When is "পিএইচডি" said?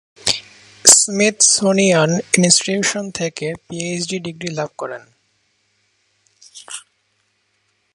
3.65-4.17